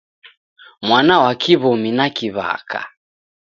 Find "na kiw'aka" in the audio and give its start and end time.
1.97-2.81